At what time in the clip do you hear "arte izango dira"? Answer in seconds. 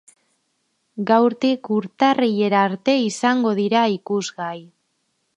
2.69-3.83